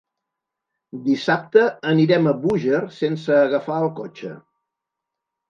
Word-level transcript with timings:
Dissabte 1.09 1.65
anirem 1.91 2.31
a 2.31 2.33
Búger 2.47 2.81
sense 3.01 3.37
agafar 3.43 3.79
el 3.83 3.93
cotxe. 4.03 4.35